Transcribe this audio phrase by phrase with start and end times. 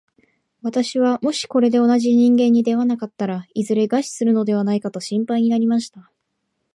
[0.63, 6.09] 私はもしこれで同じ人間に出会わなかったら、いずれ餓死するのではないかと心配になりました。